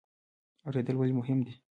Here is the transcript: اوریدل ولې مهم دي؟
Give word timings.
اوریدل 0.65 0.95
ولې 0.97 1.13
مهم 1.19 1.39
دي؟ 1.45 1.53